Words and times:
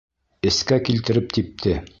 Эскә 0.51 0.79
килтереп 0.89 1.31
типте. 1.39 1.81